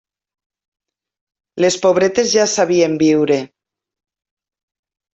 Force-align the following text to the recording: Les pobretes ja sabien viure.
Les 1.67 1.77
pobretes 1.85 2.33
ja 2.33 2.49
sabien 2.57 2.99
viure. 3.05 3.41